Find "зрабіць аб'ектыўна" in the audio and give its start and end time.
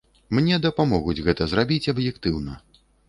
1.51-2.57